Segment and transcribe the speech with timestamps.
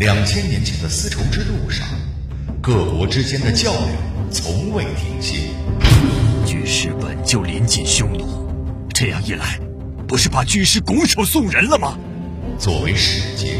[0.00, 1.86] 两千年前的丝绸之路上，
[2.62, 5.50] 各国之间的较量从未停歇。
[6.46, 8.50] 巨师本就临近匈奴，
[8.94, 9.60] 这样一来，
[10.08, 11.98] 不是把巨师拱手送人了吗？
[12.58, 13.58] 作为使节，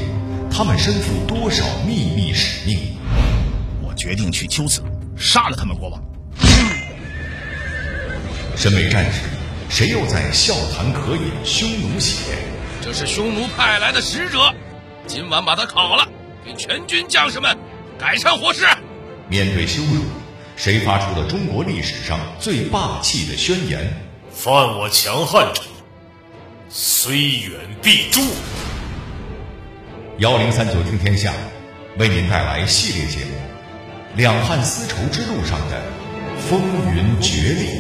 [0.51, 2.97] 他们身负多少秘密使命？
[3.83, 4.83] 我决定去秋子
[5.19, 6.03] 杀了他们国王。
[8.57, 9.21] 身为战士，
[9.69, 12.39] 谁又在笑谈渴饮匈奴血？
[12.81, 14.55] 这是匈奴派来的使者，
[15.07, 16.09] 今晚把他烤了，
[16.45, 17.57] 给全军将士们
[17.99, 18.67] 改善伙食。
[19.29, 20.05] 面对羞辱，
[20.57, 23.93] 谁发出了中国历史上最霸气的宣言？
[24.33, 25.63] 犯我强汉者，
[26.69, 28.23] 虽远必诛。
[30.19, 31.33] 幺零三九听天下，
[31.99, 33.33] 为您带来系列节目
[34.17, 35.83] 《两汉丝绸之路上的
[36.39, 36.61] 风
[36.95, 37.71] 云决裂》。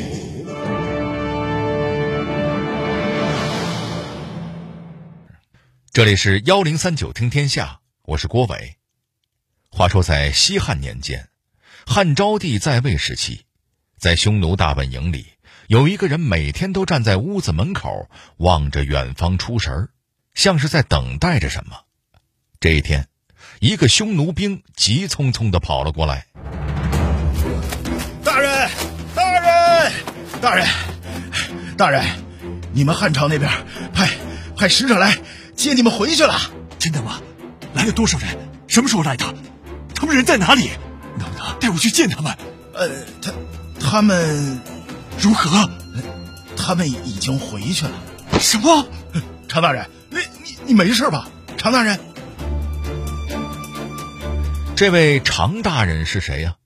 [5.92, 7.79] 这里是幺零三九听天下，
[8.10, 8.74] 我是郭伟。
[9.70, 11.28] 话说在西汉年间，
[11.86, 13.42] 汉昭帝在位时期，
[14.00, 15.26] 在匈奴大本营里，
[15.68, 18.08] 有一个人每天都站在屋子门口，
[18.38, 19.90] 望着远方出神儿，
[20.34, 21.82] 像是在等待着什么。
[22.58, 23.06] 这一天，
[23.60, 26.26] 一个匈奴兵急匆匆的跑了过来。
[28.24, 28.70] 大人，
[29.14, 29.92] 大人，
[30.40, 30.66] 大人，
[31.76, 32.04] 大人，
[32.72, 33.48] 你们汉朝那边
[33.94, 34.10] 派
[34.56, 35.16] 派使者来
[35.54, 36.34] 接你们回去了。
[36.80, 37.22] 真的吗？
[37.80, 38.28] 来了多少人？
[38.68, 39.24] 什么时候来的？
[39.94, 40.68] 他们人在哪里？
[41.18, 42.36] 能不能带我去见他们？
[42.74, 42.90] 呃，
[43.22, 43.32] 他
[43.80, 44.60] 他们
[45.18, 45.66] 如何？
[46.58, 47.92] 他们已经回去了。
[48.38, 48.86] 什么？
[49.48, 51.30] 常大人，你你你没事吧？
[51.56, 51.98] 常大人。
[54.76, 56.56] 这位常大人是谁呀？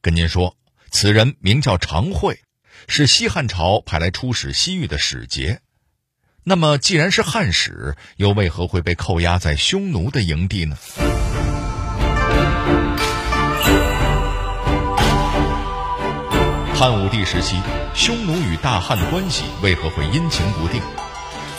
[0.00, 0.56] 跟您说，
[0.92, 2.38] 此人名叫常惠，
[2.86, 5.62] 是西汉朝派来出使西域的使节。
[6.42, 10.76] 那么，既然是汉使，又为何会被扣押在匈奴的营地呢？
[16.74, 17.56] 汉武帝时期，
[17.94, 20.80] 匈奴与大汉的关系为何会阴晴不定？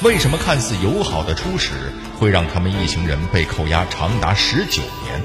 [0.01, 1.69] 为什么看似友好的出使，
[2.17, 5.21] 会让他们一行人被扣押长达十九年？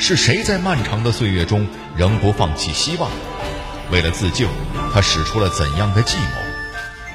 [0.00, 3.08] 是谁在漫长的岁月中仍不放弃希望？
[3.92, 4.48] 为了自救，
[4.92, 6.24] 他使出了怎样的计谋？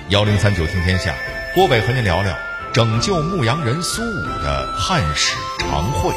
[0.07, 1.13] 幺零三九听天下，
[1.57, 2.37] 郭伟和您聊聊
[2.71, 6.13] 拯救牧羊人苏武的汉史常惠。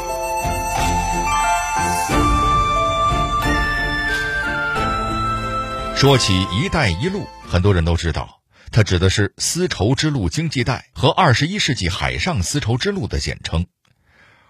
[5.95, 13.65] 说起“一带一路”，很多人都知道，它指的是丝绸之路经济带和二十一世纪海上丝绸之路的简称。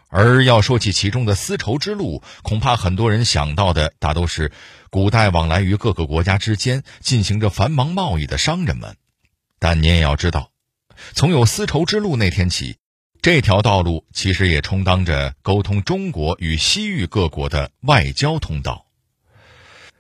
[0.10, 4.52] 而要说起其中的丝绸之路，恐怕很多人想到的大都是
[4.90, 8.98] 古代往来于各个国家之间进行着繁忙贸易的商人们。
[9.58, 10.51] 但您也要知道，
[11.14, 12.78] 从有丝绸之路那天起，
[13.22, 18.86] 这条道路其实也充当着沟通中国与西域各国的外交通道。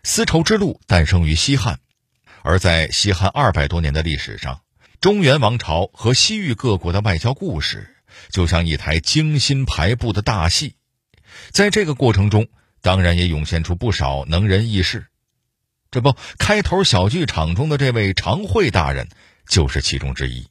[0.03, 1.79] 丝绸之路诞生于西汉，
[2.41, 4.61] 而在西汉二百多年的历史上，
[4.99, 7.95] 中原王朝和西域各国的外交故事。
[8.29, 10.75] 就像一台精心排布的大戏，
[11.51, 12.49] 在这个过程中，
[12.81, 15.07] 当然也涌现出不少能人异士。
[15.91, 19.07] 这不，开头小剧场中的这位常惠大人
[19.47, 20.45] 就是其中之一。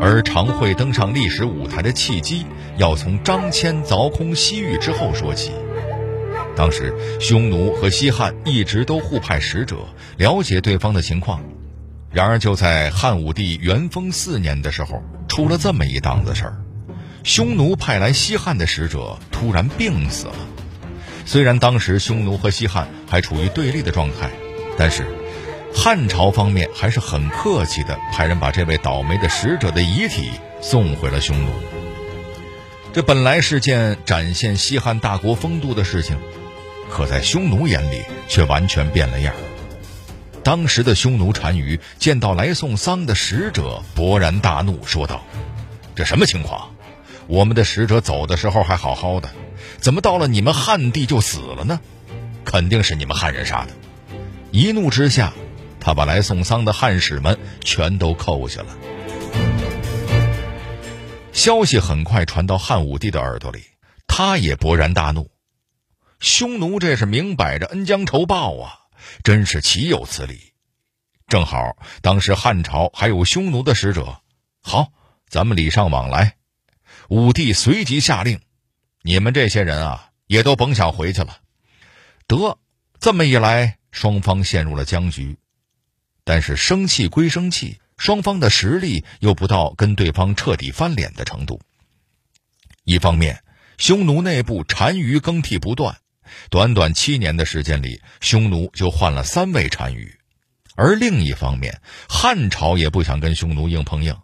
[0.00, 2.46] 而常惠登上历史舞台的契机，
[2.76, 5.52] 要从张骞凿空西域之后说起。
[6.54, 9.78] 当时，匈奴和西汉一直都互派使者，
[10.16, 11.40] 了解对方的情况。
[12.10, 16.56] 然而，就在汉武帝元丰四年的时候，出了这么一档子事儿：
[17.24, 20.34] 匈奴派来西汉的使者突然病死了。
[21.24, 24.30] 虽然当时匈奴和西汉还处于对立的状态，
[24.76, 25.06] 但是
[25.74, 31.50] 汉朝方面还是很客气的，派人把这位倒霉的使者的遗体送回了匈奴。
[32.92, 36.16] 这本来是件展现西汉大国风度的事情，
[36.90, 39.34] 可在匈奴眼里却完全变了样。
[40.44, 45.24] 当时的匈奴单于见到来送丧的使者，勃然大怒，说道
[45.96, 46.70] ：“这什么情况？
[47.28, 49.30] 我们的使者走的时候还好好的，
[49.78, 51.80] 怎么到了你们汉地就死了呢？
[52.44, 53.68] 肯定是你们汉人杀的！”
[54.50, 55.32] 一怒之下，
[55.84, 58.78] 他把来送丧的汉使们全都扣下了。
[61.32, 63.64] 消息很快传到汉武帝的耳朵里，
[64.06, 65.28] 他也勃然大怒
[66.20, 68.78] ：“匈奴这是明摆着恩将仇报啊！”
[69.24, 70.52] 真是岂有此理！
[71.26, 74.20] 正好当时汉朝还有匈奴的使者，
[74.62, 74.92] 好，
[75.28, 76.36] 咱们礼尚往来。
[77.08, 78.40] 武帝随即下令
[79.02, 81.38] ：“你们这些人啊，也都甭想回去了。”
[82.28, 82.58] 得，
[83.00, 85.36] 这么一来，双方陷入了僵局。
[86.24, 91.60] 但是生气归生气，双方的实力又不到跟对方彻底翻脸的程度。
[92.84, 93.42] 一方面，
[93.78, 95.96] 匈奴内部单于更替不断，
[96.50, 100.16] 短短七年的时间里，匈奴就换了三位单于；
[100.74, 104.16] 而另一方面，汉朝也不想跟匈奴硬碰硬，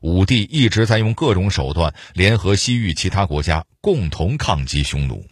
[0.00, 5.26] 武帝一直在用各种手段联合西域其他国家，共同抗击匈奴。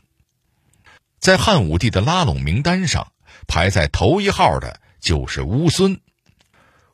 [1.19, 3.13] 在汉武帝的拉拢名单上，
[3.47, 6.01] 排在头一号的就是乌孙。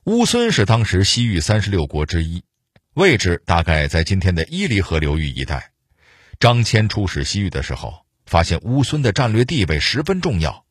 [0.05, 2.43] 乌孙是当时西域三十六国之一，
[2.95, 5.73] 位置大概在今天的伊犁河流域一带。
[6.41, 10.65] 张骞出使西域的时候，发现乌孙的战略地位十分重要，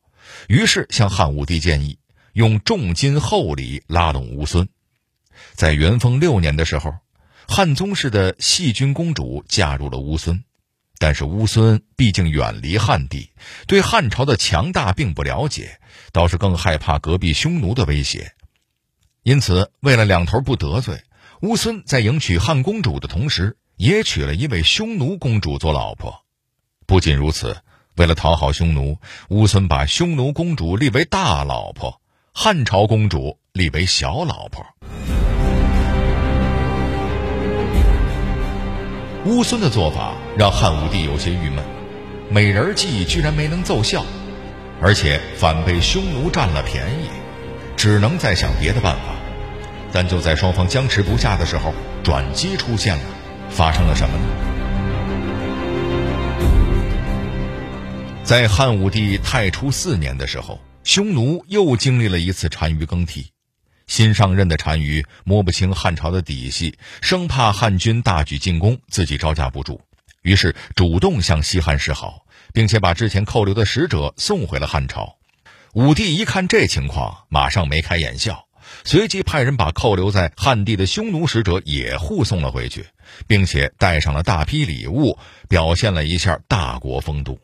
[0.48, 1.98] 于是向汉武帝建议
[2.32, 4.68] 用重金厚礼拉拢乌孙。
[5.52, 6.92] 在元丰六年的时候，
[7.46, 10.42] 汉宗室的细君公主嫁入了乌孙。
[10.98, 13.30] 但是乌孙毕竟远离汉地，
[13.66, 15.80] 对汉朝的强大并不了解，
[16.12, 18.32] 倒是更害怕隔壁匈奴的威胁。
[19.22, 21.02] 因此，为了两头不得罪，
[21.42, 26.24] 乌孙在迎娶汉公主的同时，也娶了一位匈奴公主做老婆。
[26.86, 27.56] 不仅如此，
[27.96, 28.98] 为了讨好匈奴，
[29.28, 32.00] 乌孙把匈奴公主立为大老婆，
[32.32, 34.66] 汉朝公主立为小老婆。
[39.28, 41.62] 乌孙的做法让汉武帝有些郁闷，
[42.30, 44.02] 美人计居然没能奏效，
[44.80, 47.10] 而且反被匈奴占了便宜，
[47.76, 49.14] 只能再想别的办法。
[49.92, 53.02] 但就在双方僵持不下的时候，转机出现了。
[53.50, 54.24] 发生了什么呢？
[58.24, 63.26] 在汉武帝太初四年的时候，匈奴又经历了一次单于更替。
[63.88, 69.80] 新上任的单于摸不清汉朝的底细，生怕汉军大举进攻，自己招架不住，
[70.22, 75.16] 于是主动向西汉示好，并且把之前扣留的使者送回了汉朝。
[75.72, 78.46] 武帝一看这情况，马上眉开眼笑，
[78.84, 82.86] 随即派人把扣留在汉地的匈奴使者也护送了回去，
[83.26, 85.18] 并且带上了大批礼物，
[85.48, 87.40] 表现了一下大国风度。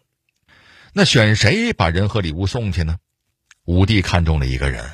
[0.93, 2.97] 那选谁把人和礼物送去呢？
[3.65, 4.85] 武帝看中了一个人。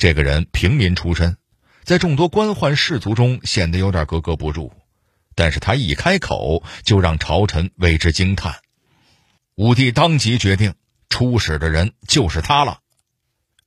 [0.00, 1.36] 这个人平民出身，
[1.84, 4.72] 在众多官宦士族中显得有点格格不入，
[5.34, 8.62] 但是他一开口就让朝臣为之惊叹。
[9.56, 10.72] 武帝当即决定
[11.10, 12.78] 出使的人就是他了。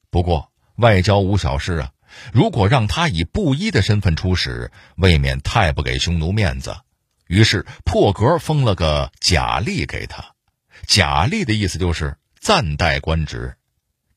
[0.10, 1.92] 不过外交无小事啊，
[2.34, 6.76] 如果让他以布衣的身份出使，未免太不给匈奴面子。
[7.28, 10.34] 于是破格封了个假吏给他，
[10.88, 13.56] 假吏的意思就是暂代官职。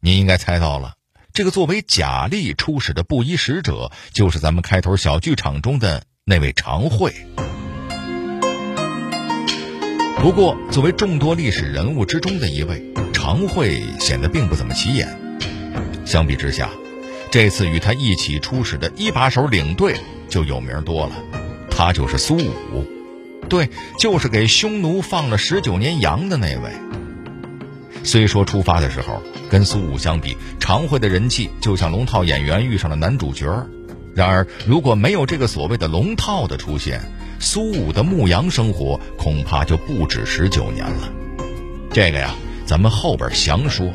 [0.00, 0.95] 你应该猜到了。
[1.36, 7.12] 这个作为假吏出使的布衣使者，就是咱们开头小剧场中的那位常惠。
[10.16, 15.14] 不过，作为众多历史人物之中的一位，常惠显得并不怎么起眼。
[16.06, 16.70] 相比之下，
[17.30, 19.94] 这次与他一起出使的一把手领队
[20.30, 21.12] 就有名多了，
[21.70, 22.82] 他就是苏武，
[23.46, 23.68] 对，
[23.98, 26.72] 就是给匈奴放了十九年羊的那位。
[28.06, 29.20] 虽说出发的时候。
[29.48, 33.46] 跟苏武相比，常惠的人气就像龙套演员遇上了男主角。
[34.12, 37.00] 然而，如果没有这个所谓的龙套的出现，
[37.38, 41.12] 苏武的牧羊生活恐怕就不止十九年了。
[41.92, 42.34] 这个呀，
[42.66, 43.88] 咱们后边详说。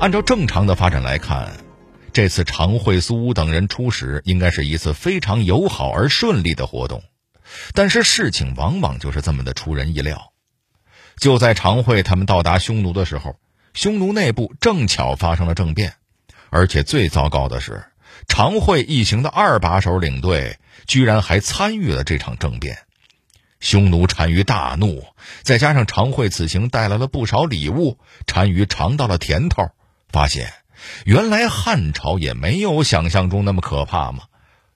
[0.00, 1.52] 按照正常的发展来看，
[2.10, 7.02] 这次常惠、苏武等人出使，应该是一次非常友好而顺利的活动。
[7.74, 10.32] 但是事情往往就是这么的出人意料。
[11.16, 13.36] 就在常惠他们到达匈奴的时候，
[13.74, 15.94] 匈奴内部正巧发生了政变，
[16.50, 17.84] 而且最糟糕的是，
[18.28, 22.78] 常惠一行的二把手领队居然还参与了这场政变。
[23.60, 25.04] 匈奴单于大怒，
[25.42, 29.70] 再加上常惠此行带来了不少礼物，单于尝到了甜头，
[30.08, 30.52] 发现
[31.04, 34.24] 原来汉朝也没有想象中那么可怕嘛，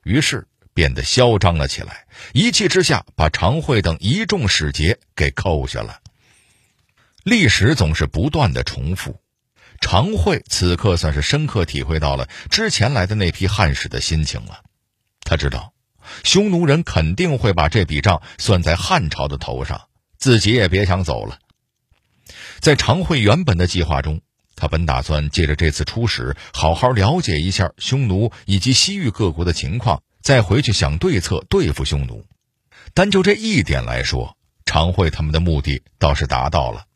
[0.04, 2.04] 于是变得嚣张了起来，
[2.34, 6.00] 一气之下把常惠等一众使节给扣下了。
[7.24, 9.18] 历史总是不断的重复，
[9.80, 14.60] 常惠此刻算是深刻体会到了之前来的那批汉使的心情了。
[15.22, 15.72] 他知道，
[16.24, 21.38] 匈奴人肯定会把这笔账算在汉朝的头上，自己也别想走了。
[22.60, 24.20] 在常惠原本的计划中，
[24.56, 32.26] 他本打算借着这次出使，好好了解一下匈奴以及西域各国的情况，再回去想对策对付匈奴。
[32.94, 36.86] 单就这一点来说，常惠他们的目的倒是达到了。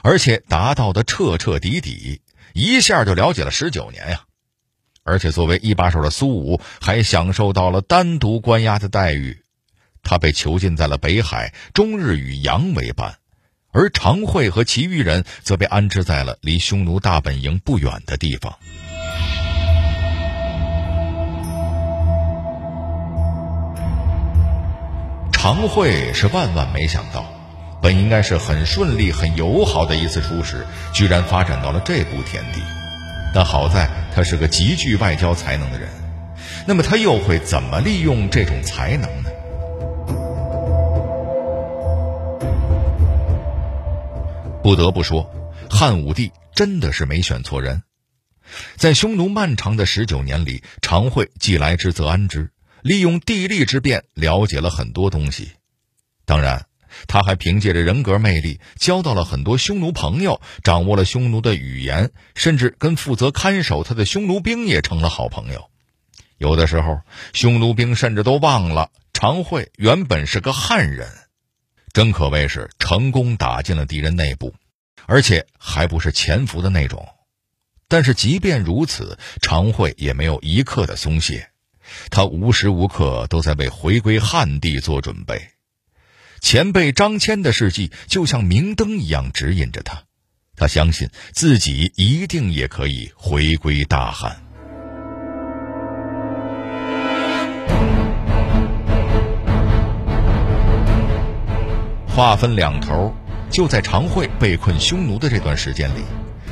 [0.00, 2.22] 而且达到的彻彻底底，
[2.54, 4.22] 一下就了解了十九年呀！
[5.02, 9.42] 而且作为一把手的苏武还享受到了单独关押的待遇，
[10.02, 13.12] 他被囚禁在了北海，终日与羊为伴；
[13.72, 18.58] 而常惠和其余人则被安置在了离匈奴大本营不远的地方。
[25.42, 27.24] 常惠是万万没想到，
[27.80, 32.60] 本应该是很顺利、很友好的一次出使，居然发展到了这步田地。
[33.34, 35.88] 但好在他是个极具外交才能的人，
[36.66, 39.30] 那么他又会怎么利用这种才能呢？
[44.62, 45.32] 不得不说，
[45.70, 47.82] 汉武帝真的是没选错人。
[48.76, 52.50] 在匈奴漫长的十九年里，常惠既来之则安之，
[52.82, 55.52] 利用地利之便了解了很多东西。
[56.24, 56.66] 当然，
[57.06, 65.70] 他还凭借着人格魅力，交到了很多匈奴朋友，掌握了匈奴的语言，甚至跟负责看守他的匈奴兵也成了好朋友。
[66.38, 67.00] 有的时候，
[67.32, 71.08] 匈奴兵甚至都忘了常惠原本是个汉人。
[71.92, 74.54] 真可谓是成功打进了敌人内部，
[75.06, 77.08] 而且还不是潜伏的那种。
[77.88, 81.49] 但是即便如此，常惠也没有一刻的松懈，
[82.10, 85.48] 他无时无刻都在为回归汉地做准备。
[86.40, 90.04] 前辈张骞的事迹就像明灯一样指引着他，
[90.56, 94.40] 他相信自己一定也可以回归大汉。
[102.06, 103.14] 话分两头，
[103.50, 106.02] 就在常惠被困匈奴的这段时间里，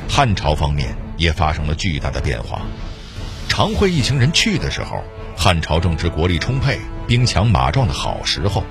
[0.07, 2.61] 汉朝方面也发生了巨大的变化。
[3.49, 5.03] 常惠一行人去的时候，
[5.35, 8.63] 汉朝正值国力充沛、兵强马壮的好时候。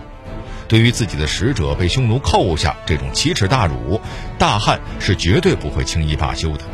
[0.67, 4.01] 对于自己的使者被匈奴扣下这种奇耻大辱，
[4.39, 6.65] 大汉是绝对不会轻易罢休的。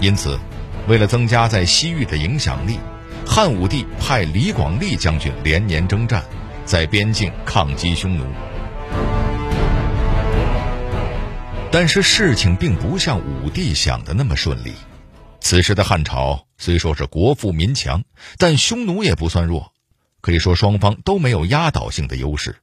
[0.00, 0.38] 因此，
[0.88, 2.78] 为了增加在西域的影响力，
[3.26, 6.24] 汉武帝派李广利将军连年征战，
[6.64, 8.24] 在边境抗击匈奴。
[11.70, 14.72] 但是事情并不像武帝想的那么顺利。
[15.44, 18.04] 此时的汉朝虽说是国富民强，
[18.38, 19.74] 但匈奴也不算弱，
[20.22, 22.56] 可以说双方都没有压倒性的优势。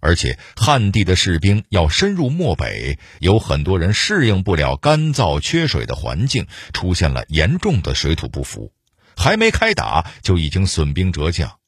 [0.00, 8.70] 而且汉地的士兵要深入漠北，有很多人适应不了干燥缺水的环境，出现了严重的水土不服，
[9.16, 11.58] 还没开打就已经损兵折将，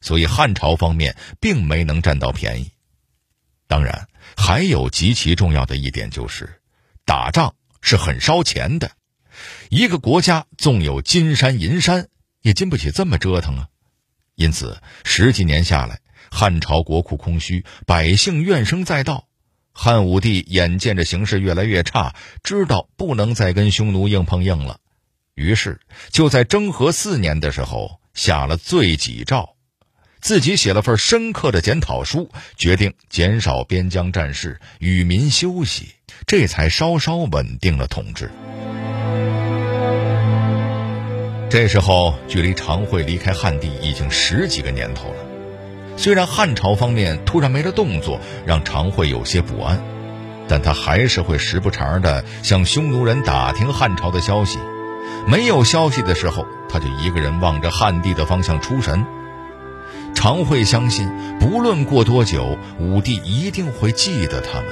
[0.00, 2.72] 所以汉朝方面并没能占到便宜。
[3.68, 4.08] 当然。
[4.36, 6.60] 还有极其重要的一点就是，
[7.04, 8.90] 打仗是很烧钱的。
[9.68, 12.08] 一个国家纵有金山银山，
[12.42, 13.68] 也经不起这么折腾啊。
[14.34, 16.00] 因此，十几年下来，
[16.30, 19.28] 汉朝国库空虚，百姓怨声载道。
[19.72, 24.80] 汉武帝眼见着形势越来越差，知道不能再跟匈奴硬碰硬了，
[25.34, 29.54] 于是就在征和四年的时候下了罪己诏。
[30.18, 35.94] 自己写了份深刻的检讨书，决定减少边疆战事，与民休息，
[36.26, 38.30] 这才稍稍稳定了统治。
[41.48, 45.16] 这时候，距离常惠离开汉地已经十几个年头了。
[45.96, 49.80] 虽然汉朝方面突然没了动作，让常惠有些不安，
[50.48, 54.58] 但他还是会时不常的向匈奴人打听汉朝的消息。
[55.28, 59.06] 没有消息的时候，他就一个人望着汉地的方向出神。
[60.14, 64.66] 常惠相信，不论过多久，武帝一定会记得他们，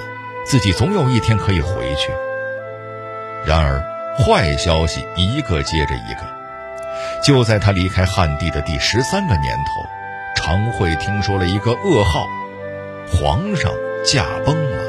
[0.45, 2.11] 自己总有一天可以回去。
[3.47, 3.81] 然而，
[4.19, 6.44] 坏消息一个接着一个。
[7.25, 9.87] 就在他离开汉地的第十三个年头，
[10.37, 12.29] 常惠听说了一个噩耗：
[13.11, 13.73] 皇上
[14.05, 14.85] 驾崩了。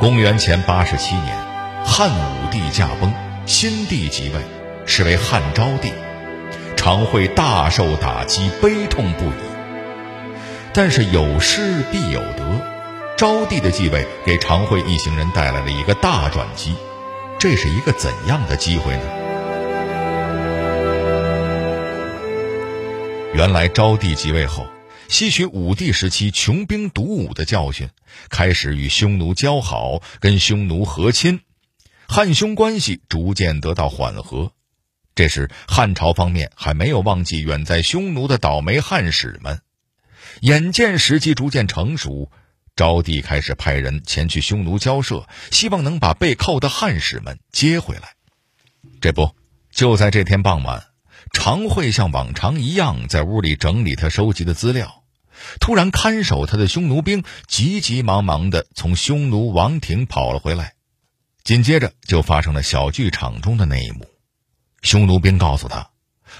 [0.00, 1.36] 公元前八十七年，
[1.84, 3.14] 汉武帝驾崩，
[3.46, 4.40] 新帝即位。
[4.84, 5.92] 是为汉昭帝，
[6.76, 9.34] 常惠大受打击，悲痛不已。
[10.74, 12.42] 但是有失必有得，
[13.16, 16.74] 昭帝的继位给常惠一行人带来了一个大转机。
[17.38, 19.02] 这是一个怎样的机会呢？
[23.34, 24.66] 原来昭帝即位后，
[25.08, 27.88] 吸取武帝时期穷兵黩武的教训，
[28.28, 31.40] 开始与匈奴交好，跟匈奴和亲，
[32.08, 34.52] 汉匈关系逐渐得到缓和。
[35.14, 39.60] 这时，汉朝方面还没有忘记远在匈奴的倒霉汉使们。
[40.40, 42.30] 眼见时机逐渐成熟，
[42.74, 48.14] 昭帝开始派人前去匈奴交涉，希望能把被扣的汉使们接回来。
[49.00, 49.34] 这不，
[49.70, 50.86] 就在这天傍晚，
[51.32, 55.04] 常惠像往常一样在屋里整理他收集的资料，
[55.60, 60.74] 突然看守他的匈奴兵急急忙忙地从匈奴王庭跑了回来，
[61.44, 64.06] 紧接着就发生了小剧场中的那一幕。
[64.82, 65.90] 匈奴兵告诉他，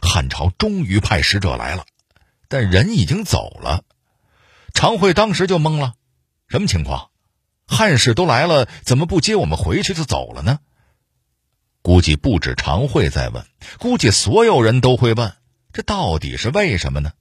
[0.01, 1.85] 汉朝终于派使者来了，
[2.49, 3.85] 但人已经走了。
[4.75, 5.95] 常惠当时就懵了，
[6.53, 7.09] 什么情况？
[7.67, 10.59] 汉使都来了，怎么不接我们回去就走了呢？
[11.81, 13.43] 估计不止常惠在问，
[13.79, 15.33] 估计所有人都会问，
[15.73, 17.13] 这到底是为什么呢？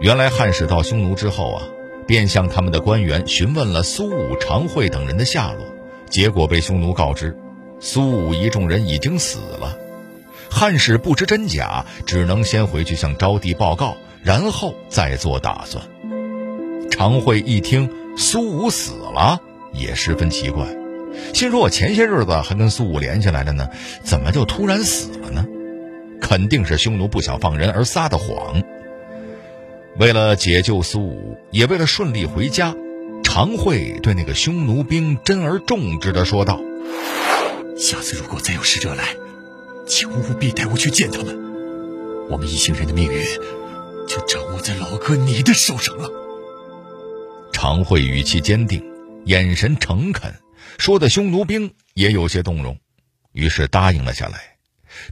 [0.00, 1.66] 原来汉使到匈奴之后啊，
[2.06, 5.66] 便向他们的官员询问了苏武、常惠等人的下落，
[6.08, 7.36] 结果被匈奴告知，
[7.80, 9.76] 苏武一众人已经死了。
[10.48, 15.84] 汉使不知真假，只能先回去向昭帝报告，然后再做打算。
[16.90, 19.40] 常惠一听苏武死了，
[19.72, 20.66] 也十分奇怪，
[21.32, 23.68] 心说：“我前些日子还跟苏武联系来了呢，
[24.02, 25.46] 怎么就突然死了呢？
[26.20, 28.60] 肯定是匈奴不想放人而撒的谎。”
[29.96, 32.74] 为了解救苏武，也为了顺利回家，
[33.22, 36.60] 常惠对那个匈奴兵珍而重之的说道
[37.78, 39.14] ：“下次如果再有使者来，
[39.86, 41.38] 请务必带我去见他们。
[42.28, 43.24] 我们一行人的命运
[44.16, 46.08] 就掌握在老哥你的手上了。”
[47.52, 48.82] 常惠语气坚定，
[49.26, 50.34] 眼神诚恳，
[50.78, 52.78] 说的匈奴兵也有些动容，
[53.32, 54.56] 于是答应了下来。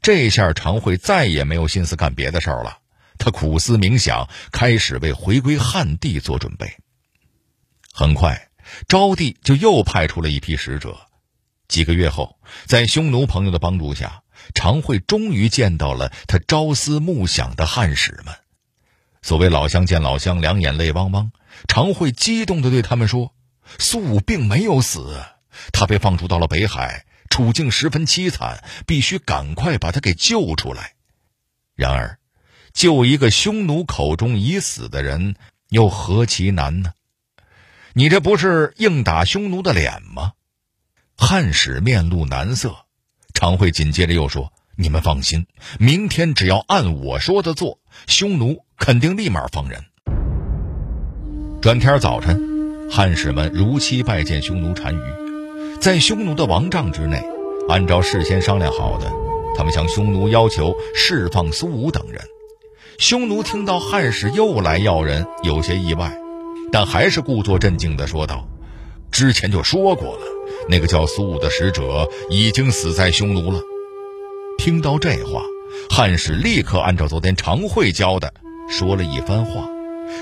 [0.02, 2.78] 这下常惠再也没有心思干别的事儿了。
[3.18, 6.76] 他苦思冥想，开始为回归汉地做准备。
[7.92, 8.48] 很快，
[8.88, 10.96] 昭帝就又派出了一批使者。
[11.68, 14.22] 几个月后，在匈奴朋友的帮助下，
[14.54, 18.34] 常惠终于见到了他朝思暮想的汉使们。
[19.24, 21.32] 所谓老乡见老乡，两眼泪汪汪。
[21.66, 23.32] 常惠激动地对他们说
[23.80, 25.16] ：“苏武并没有死，
[25.72, 30.92] 他被放逐到了北海，处境十分凄惨，必须赶快把他给救出来。”
[31.74, 32.18] 然而，
[32.74, 35.36] 救一个匈奴口中已死的人，
[35.70, 36.92] 又何其难呢？
[37.94, 40.32] 你这不是硬打匈奴的脸吗？
[41.16, 42.76] 汉使面露难色，
[43.32, 45.46] 常惠紧接着又说：“你们放心，
[45.78, 49.80] 明天只要按我说的做，匈奴肯定立马放人。”
[51.60, 57.22] 转天早晨，汉使们如期拜见匈奴单于，在匈奴的王帐之内，
[57.68, 59.10] 按照事先商量好的，
[59.56, 62.20] 他们向匈奴要求释放苏武等人。
[62.98, 66.16] 匈奴听到汉使又来要人，有些意外，
[66.70, 68.46] 但还是故作镇静地说道
[69.10, 70.20] ：“之前就说过了，
[70.68, 73.60] 那个叫苏武的使者已经死在匈奴了。”
[74.58, 75.42] 听到这话，
[75.90, 78.32] 汉使立刻按照昨天常惠教的
[78.76, 79.68] 说了一番话。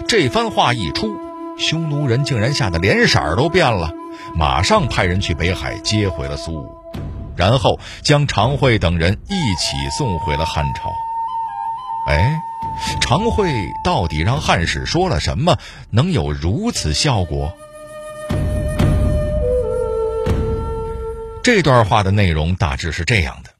[0.07, 1.17] 这番话一出，
[1.57, 3.91] 匈奴人竟然吓得脸色都变了，
[4.35, 6.77] 马上派人去北海接回了苏武，
[7.35, 10.93] 然后将常惠等人一起送回了汉朝。
[12.07, 12.43] 哎。
[13.01, 13.53] 常惠
[13.85, 15.59] 到底让汉使说了什么，
[15.91, 17.53] 能有如此效果？
[21.43, 23.51] 这段话的内容大致是这样的：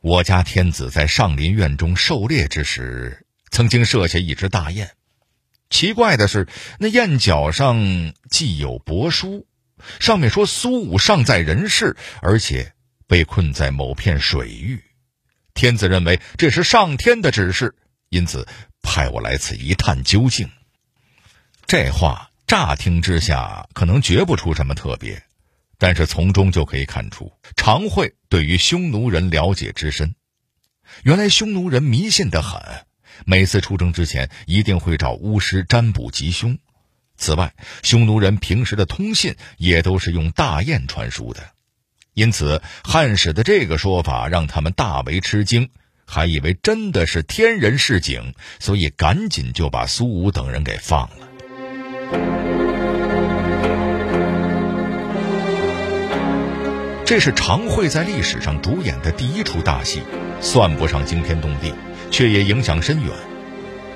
[0.00, 3.23] 我家天子在上林苑中狩猎之时，
[3.54, 4.90] 曾经设下一只大雁。
[5.70, 6.48] 奇怪的是，
[6.80, 9.46] 那雁脚上既有帛书，
[10.00, 12.72] 上面说苏武尚在人世，而且
[13.06, 14.82] 被困在某片水域。
[15.54, 17.76] 天子认为这是上天的指示。
[18.08, 18.44] 因此，
[18.82, 20.50] 派我来此一探究竟。
[21.64, 25.22] 这话乍听之下可能觉不出什么特别，
[25.78, 30.16] 但是从中就可以看出常惠对于匈奴人了解之深。
[31.04, 32.60] 原来匈奴人迷信的很，
[33.24, 36.58] 每次出征之前一定会找巫师占卜吉凶。
[37.16, 41.42] 此外，匈奴人平时的通信也都是用大雁传输的，
[42.12, 45.70] 因此汉使的这个说法让他们大为吃惊。
[46.06, 51.28] 还以为真的是天人示警，所以赶紧就把苏武等人给放了。
[57.06, 60.02] 这是常惠在历史上主演的第一出大戏，
[60.42, 61.72] 算不上惊天动地，
[62.14, 63.10] 却也影响深远。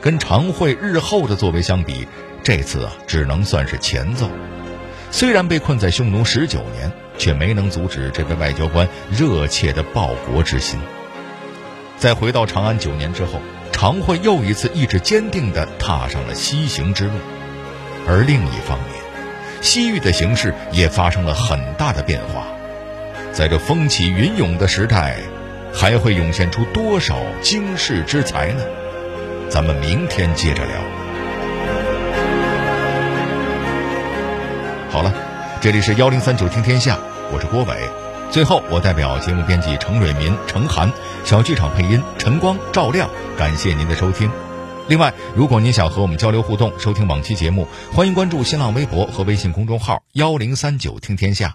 [0.00, 2.08] 跟常惠日后的作为相比，
[2.42, 4.28] 这次啊只能算是前奏。
[5.12, 10.80] 虽然被困在匈奴十九年，却没能阻止这位外交官热切的报国之心。
[11.96, 17.12] 在回到长安九年之后，常惠又一次意志坚定地踏上了西行之路。
[18.08, 22.48] 而另一方面，西域的形势也发生了很大的变化。
[23.32, 25.18] 在这风起云涌的时代，
[25.72, 28.62] 还会涌现出多少惊世之才呢？
[29.48, 30.74] 咱们明天接着聊。
[34.90, 35.12] 好了，
[35.60, 36.98] 这里是幺零三九听天下，
[37.32, 37.88] 我是郭伟。
[38.30, 40.90] 最后，我代表节目编辑程蕊民、程涵。
[41.24, 44.30] 小剧场配音陈光、赵亮，感谢您的收听。
[44.88, 51.54] 另外，如果您想和我们交流互动、收听往期节目，欢迎关注新浪微博和微信公众号“幺零三九听天下”。